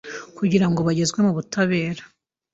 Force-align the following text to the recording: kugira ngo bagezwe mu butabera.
kugira 0.37 0.65
ngo 0.69 0.79
bagezwe 0.87 1.19
mu 1.25 1.31
butabera. 1.37 2.03